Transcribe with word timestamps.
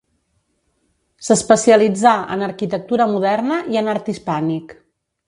S'especialitzà 1.27 2.13
en 2.37 2.45
arquitectura 2.47 3.07
moderna 3.13 3.59
i 3.75 3.79
en 3.83 3.93
art 3.95 4.11
hispànic. 4.15 4.75